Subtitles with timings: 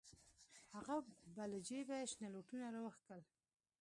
[0.73, 0.95] هغه
[1.35, 3.21] به له جيبه شنه لوټونه راوکښل.